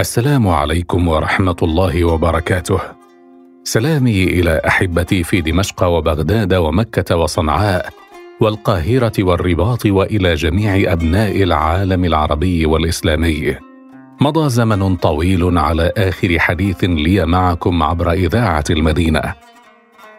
[0.00, 2.80] السلام عليكم ورحمة الله وبركاته.
[3.64, 7.88] سلامي إلى أحبتي في دمشق وبغداد ومكة وصنعاء
[8.40, 13.56] والقاهرة والرباط وإلى جميع أبناء العالم العربي والإسلامي.
[14.20, 19.34] مضى زمن طويل على آخر حديث لي معكم عبر إذاعة المدينة.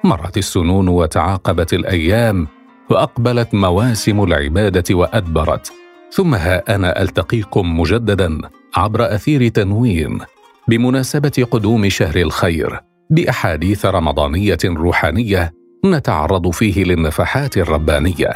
[0.04, 2.48] مرت السنون وتعاقبت الأيام
[2.90, 5.74] وأقبلت مواسم العبادة وأدبرت.
[6.12, 8.42] ثم ها أنا ألتقيكم مجددا.
[8.76, 10.20] عبر أثير تنوين
[10.68, 12.80] بمناسبة قدوم شهر الخير
[13.10, 15.54] بأحاديث رمضانية روحانية
[15.86, 18.32] نتعرض فيه للنفحات الربانية.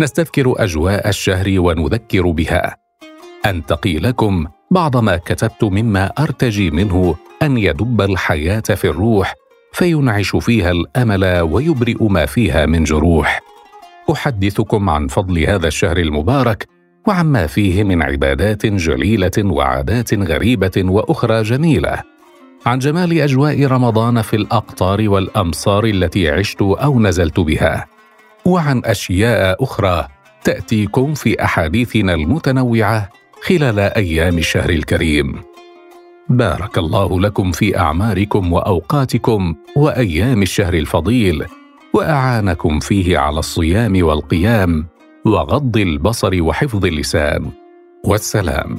[0.00, 2.76] نستذكر أجواء الشهر ونذكر بها.
[3.46, 9.34] أنتقي لكم بعض ما كتبت مما أرتجي منه أن يدب الحياة في الروح
[9.72, 13.40] فينعش فيها الأمل ويبرئ ما فيها من جروح.
[14.12, 16.68] أحدثكم عن فضل هذا الشهر المبارك
[17.06, 22.02] وعما فيه من عبادات جليلة وعادات غريبة وأخرى جميلة.
[22.66, 27.86] عن جمال أجواء رمضان في الأقطار والأمصار التي عشت أو نزلت بها.
[28.44, 30.08] وعن أشياء أخرى
[30.44, 33.08] تأتيكم في أحاديثنا المتنوعة
[33.42, 35.40] خلال أيام الشهر الكريم.
[36.28, 41.44] بارك الله لكم في أعماركم وأوقاتكم وأيام الشهر الفضيل
[41.94, 44.86] وأعانكم فيه على الصيام والقيام.
[45.24, 47.50] وغض البصر وحفظ اللسان.
[48.04, 48.78] والسلام.